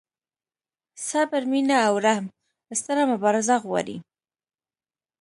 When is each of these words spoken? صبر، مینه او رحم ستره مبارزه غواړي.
صبر، 1.07 1.41
مینه 1.51 1.77
او 1.87 1.95
رحم 2.05 2.25
ستره 2.79 3.01
مبارزه 3.11 3.55
غواړي. 3.65 3.97